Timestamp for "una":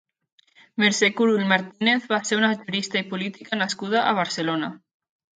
2.39-2.49